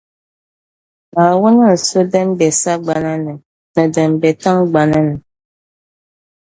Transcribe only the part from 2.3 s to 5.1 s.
be sagbana ni, ni din be tiŋgbani